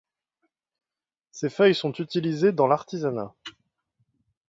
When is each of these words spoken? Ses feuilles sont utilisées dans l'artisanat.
Ses 1.29 1.51
feuilles 1.51 1.75
sont 1.75 1.93
utilisées 1.93 2.51
dans 2.51 2.65
l'artisanat. 2.65 3.35